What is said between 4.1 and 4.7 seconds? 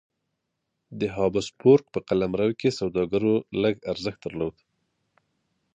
درلود.